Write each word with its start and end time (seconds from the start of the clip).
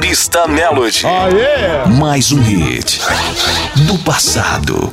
Pista 0.00 0.46
Melody. 0.46 1.02
Ah, 1.04 1.28
yeah. 1.28 1.88
Mais 1.88 2.32
um 2.32 2.40
hit 2.42 3.00
do 3.86 3.98
passado. 3.98 4.92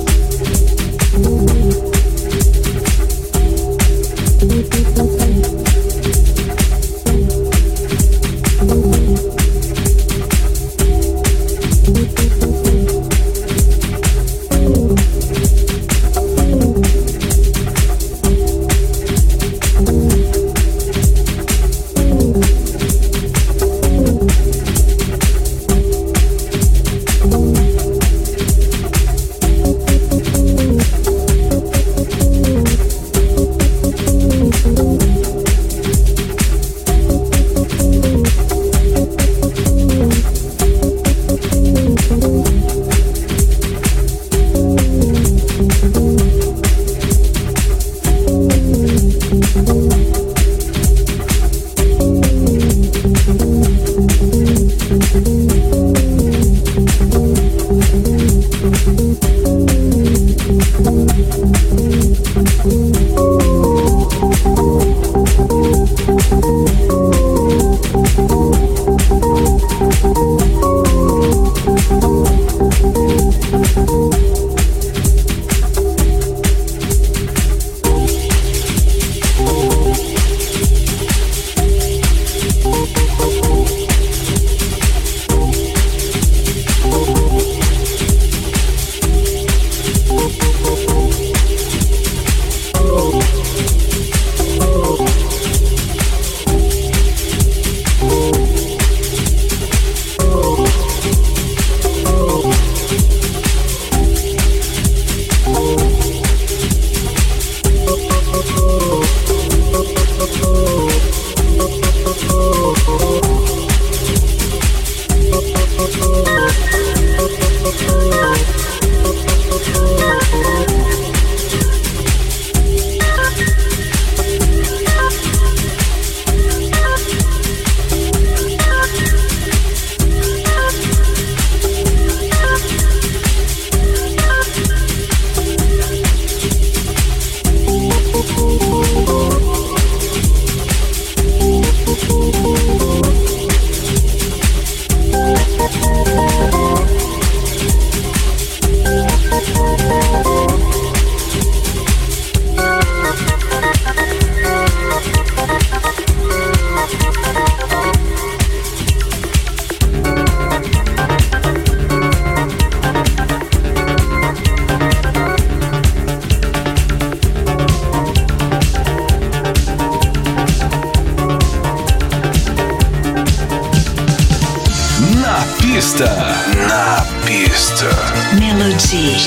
Melody. 178.39 179.17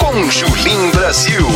Com 0.00 0.28
Julim 0.30 0.90
Brasil. 0.90 1.46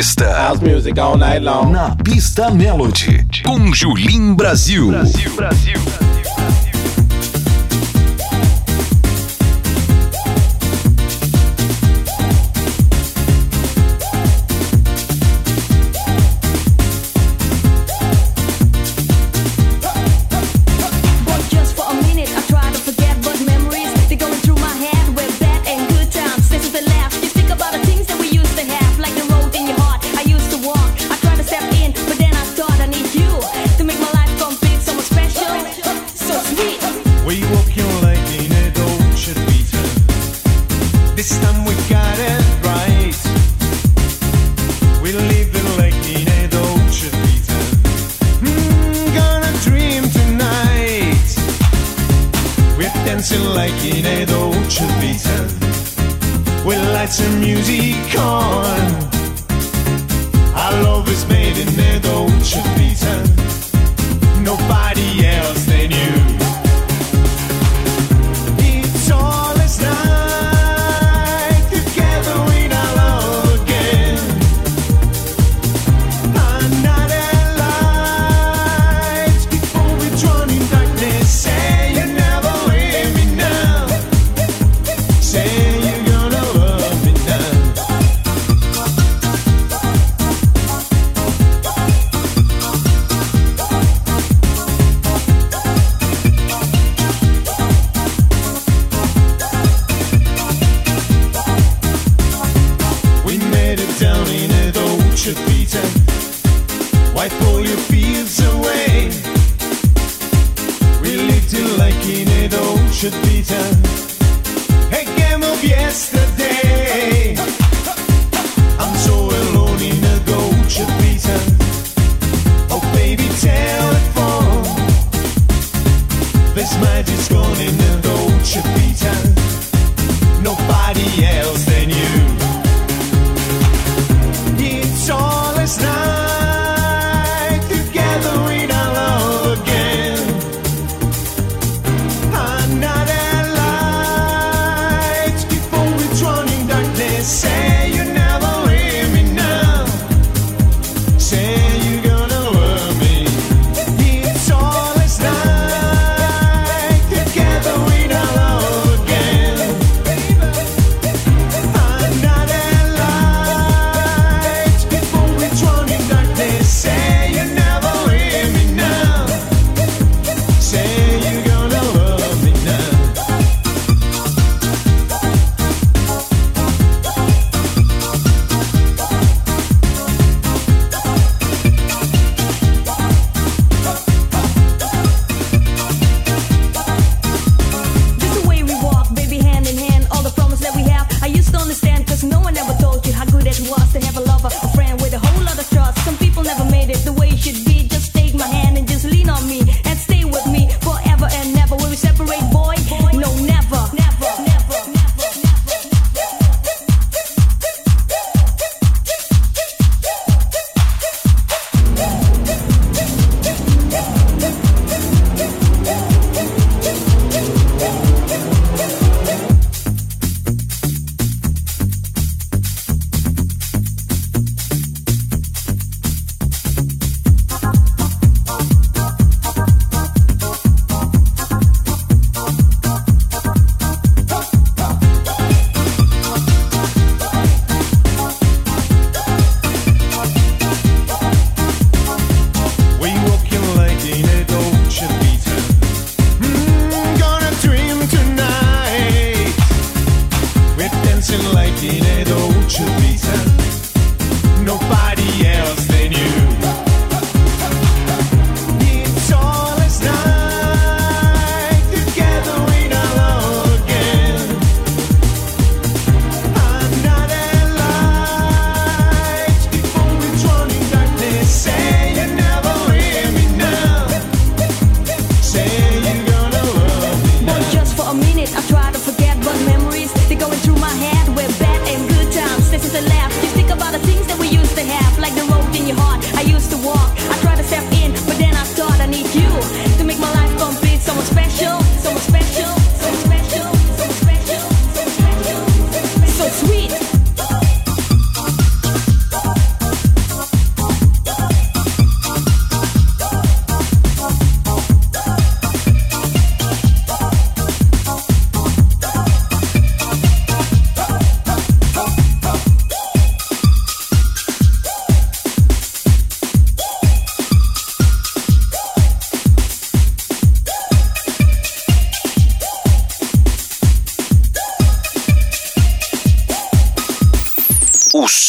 pista. 0.00 0.32
House 0.32 0.62
music 0.62 0.98
all 0.98 1.18
night 1.18 1.42
long. 1.42 1.72
Na 1.72 1.94
pista 1.94 2.50
Melody. 2.50 3.22
Com 3.44 3.70
Julim 3.74 4.34
Brasil. 4.34 4.88
Brasil, 4.88 5.30
Brasil. 5.36 6.09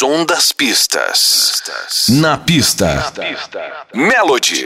Som 0.02 0.26
das 0.26 0.52
pistas. 0.52 1.62
Na 2.10 2.36
pista. 2.36 3.14
Melody. 3.94 4.66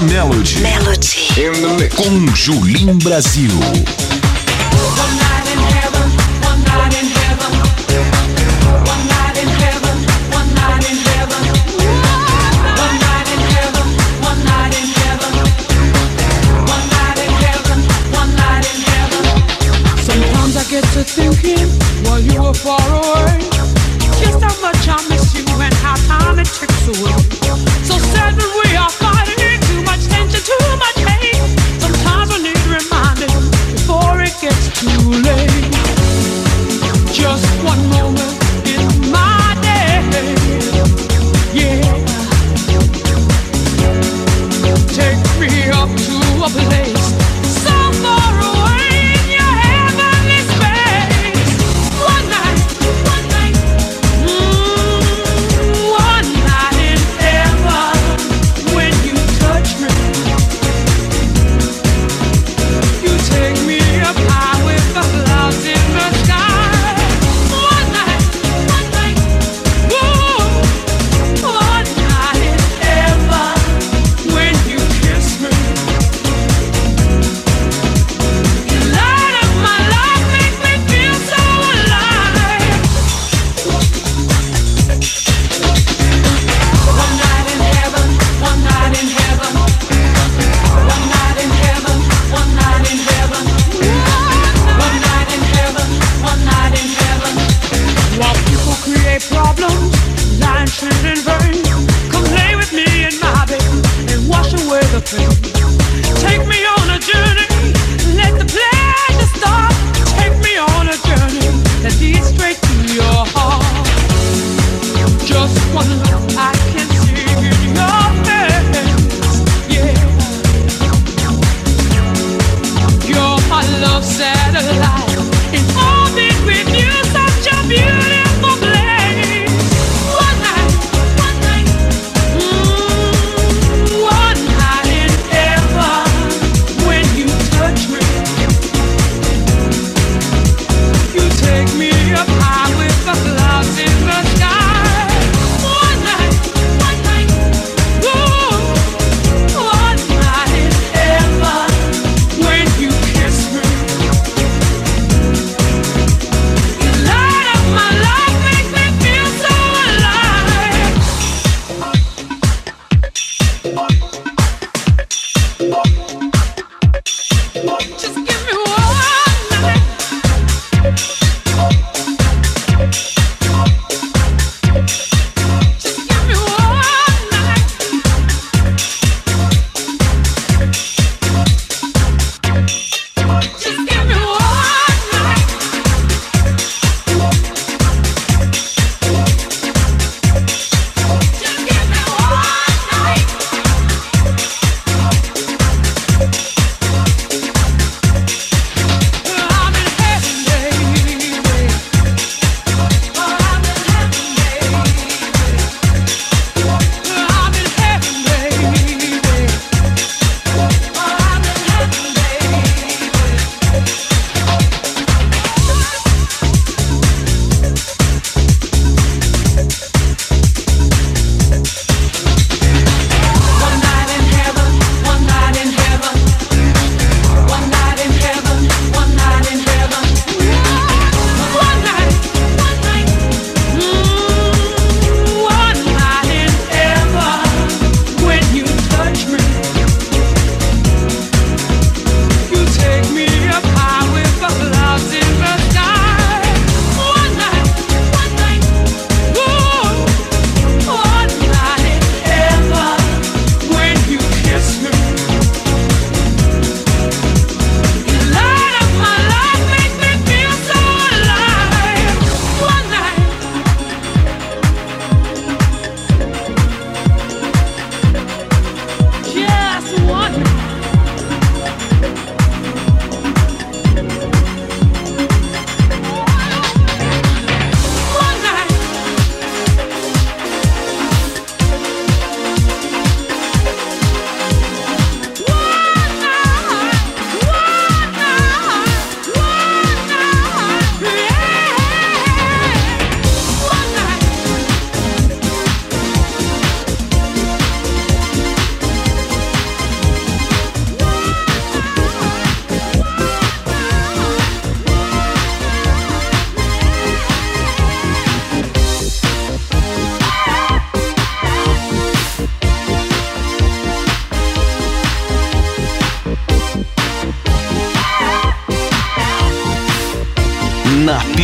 Brasil. 0.00 0.62
Melody. 0.62 1.38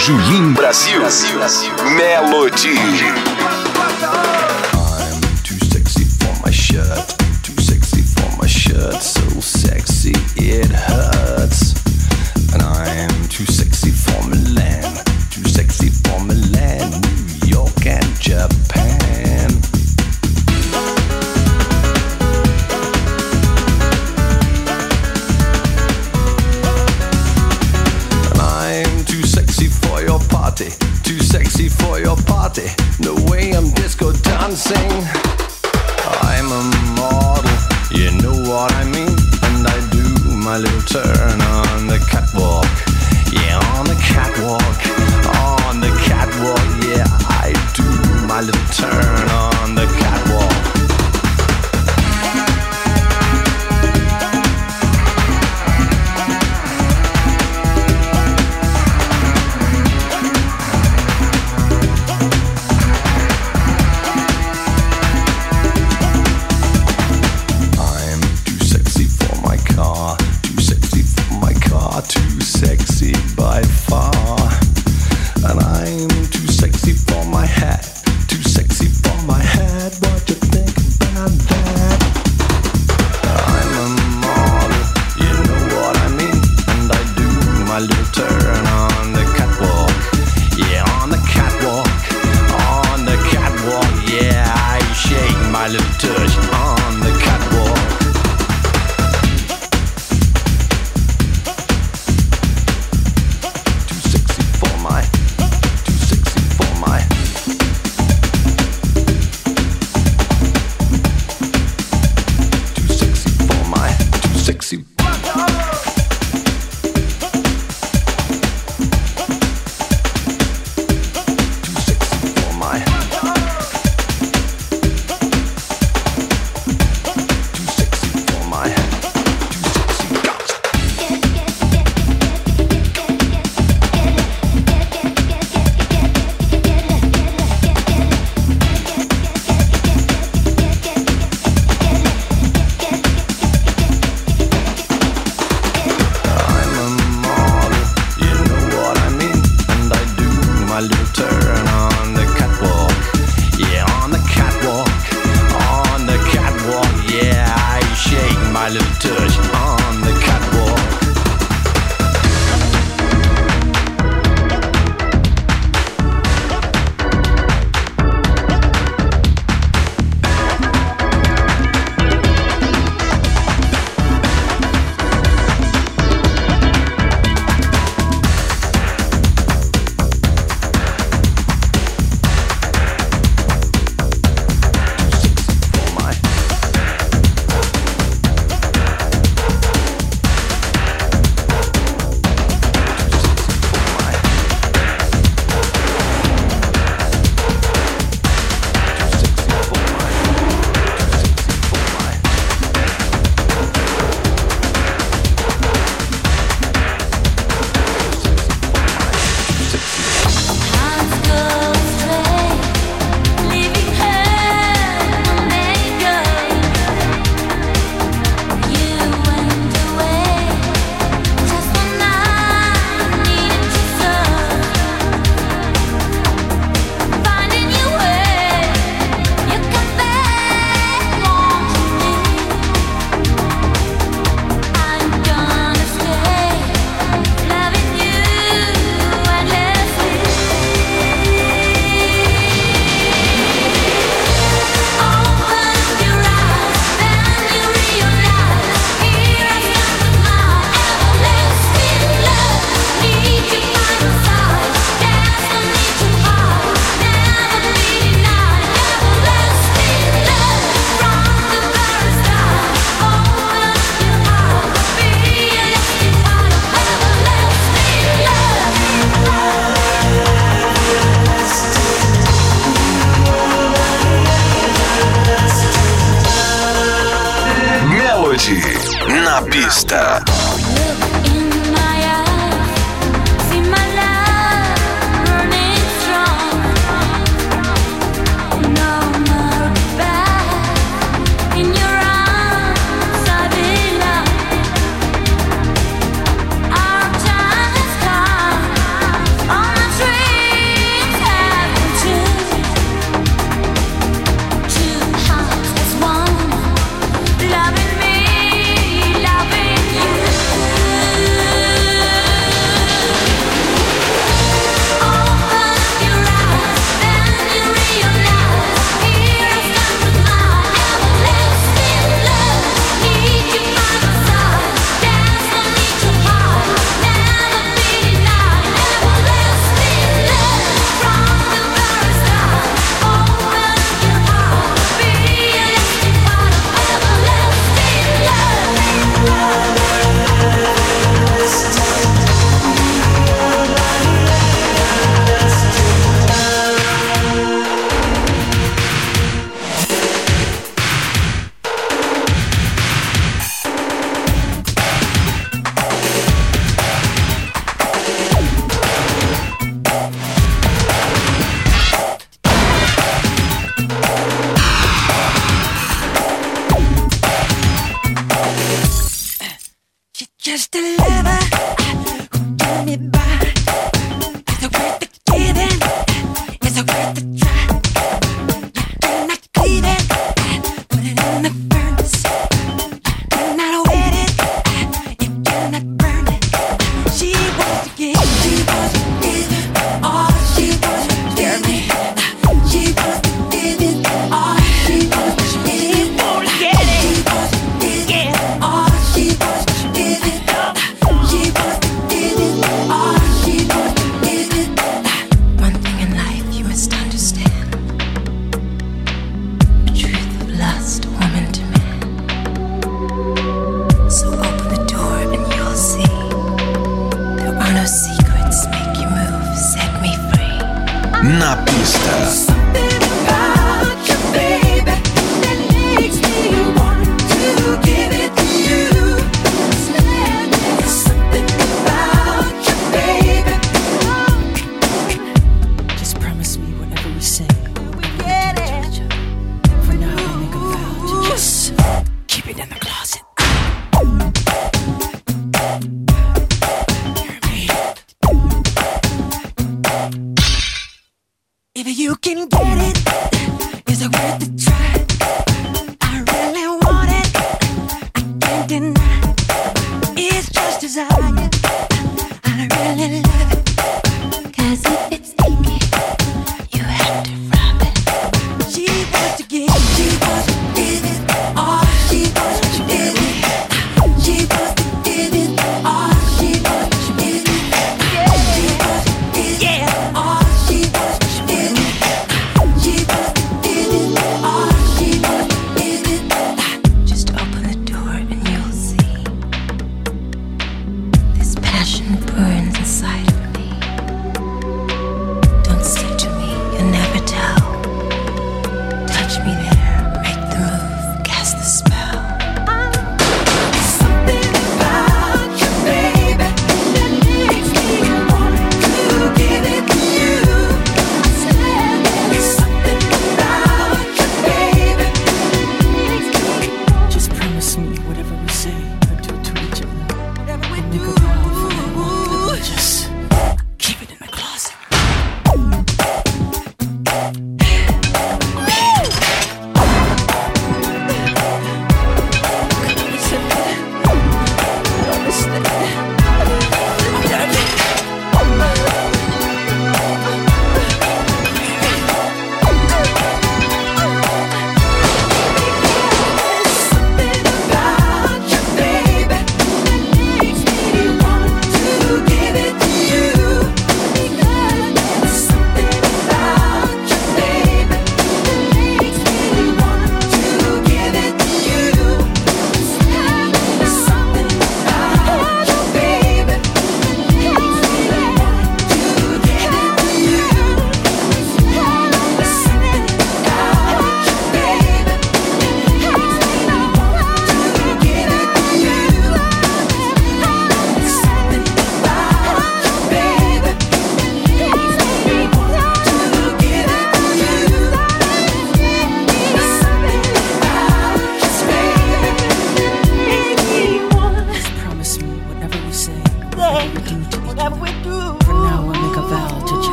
Julim 0.00 0.54
Brasil. 0.54 1.02
I'm 1.02 3.29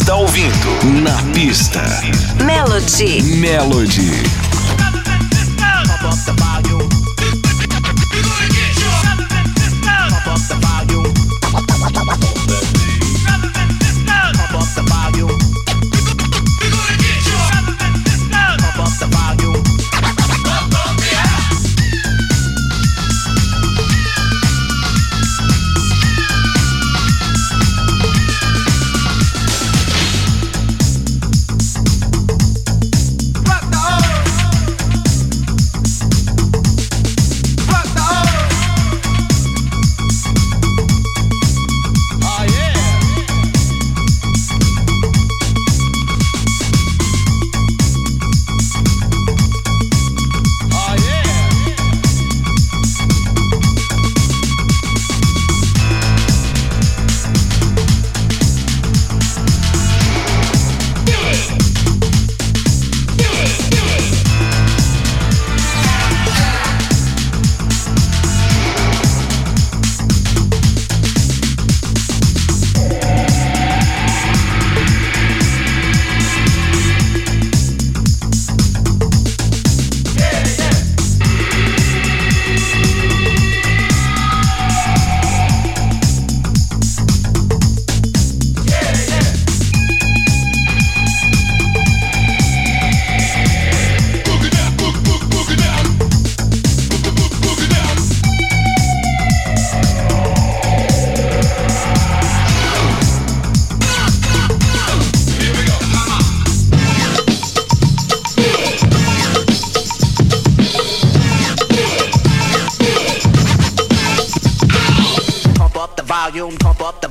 está 0.00 0.14
ouvindo 0.14 1.00
Na 1.00 1.22
pista. 1.32 1.82
Melody. 2.44 3.22
Melody. 3.22 4.45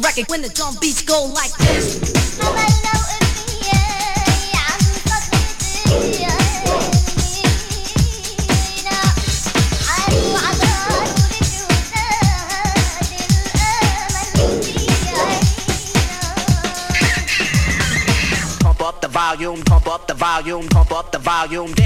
the 0.00 0.06
record. 0.06 0.28
When 0.28 0.42
the 0.42 0.48
drum 0.48 0.76
beats 0.80 1.02
go 1.02 1.26
like 1.34 1.52
this. 1.58 1.98
Pump 18.60 18.82
up 18.82 19.00
the 19.00 19.08
volume, 19.08 19.62
pump 19.62 19.86
up 19.86 20.06
the 20.06 20.14
volume, 20.14 20.68
pump 20.68 20.92
up 20.92 21.12
the 21.12 21.18
volume. 21.18 21.85